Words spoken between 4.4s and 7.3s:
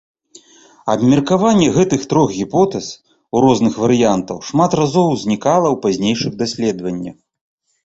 шмат разоў узнікала ў пазнейшых даследаваннях.